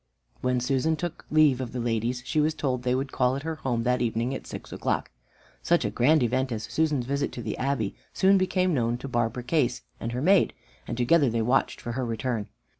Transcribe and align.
When 0.41 0.59
Susan 0.59 0.95
took 0.95 1.27
leave 1.29 1.61
of 1.61 1.73
the 1.73 1.79
ladies, 1.79 2.23
she 2.25 2.39
was 2.41 2.55
told 2.55 2.81
they 2.81 2.95
would 2.95 3.11
call 3.11 3.35
at 3.35 3.43
her 3.43 3.57
home 3.57 3.83
that 3.83 4.01
evening 4.01 4.33
at 4.33 4.47
six 4.47 4.73
o'clock. 4.73 5.11
Such 5.61 5.85
a 5.85 5.91
grand 5.91 6.23
event 6.23 6.51
as 6.51 6.63
Susan's 6.63 7.05
visit 7.05 7.31
to 7.33 7.43
the 7.43 7.55
Abbey 7.59 7.95
soon 8.11 8.39
became 8.39 8.73
known 8.73 8.97
to 8.97 9.07
Barbara 9.07 9.43
Case 9.43 9.83
and 9.99 10.11
her 10.11 10.21
maid, 10.23 10.53
and 10.87 10.97
together 10.97 11.29
they 11.29 11.43
watched 11.43 11.79
for 11.79 11.91
her 11.91 12.03
return. 12.03 12.47